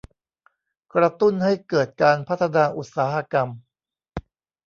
[0.93, 3.49] กระตุ้นให้เกิดการพัฒนาอุตสาหกรรม